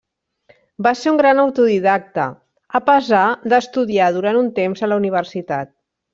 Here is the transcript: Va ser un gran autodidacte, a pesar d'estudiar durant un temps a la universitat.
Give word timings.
Va 0.85 0.93
ser 1.01 1.11
un 1.11 1.19
gran 1.19 1.41
autodidacte, 1.43 2.23
a 2.79 2.81
pesar 2.87 3.21
d'estudiar 3.53 4.09
durant 4.19 4.41
un 4.43 4.49
temps 4.61 4.83
a 4.83 4.91
la 4.91 4.99
universitat. 5.05 5.73